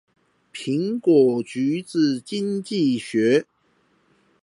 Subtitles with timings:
[0.51, 3.45] 蘋果橘子經濟學